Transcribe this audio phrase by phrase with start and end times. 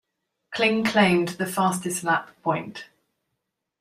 [0.51, 2.85] Kling claimed the fastest lap point.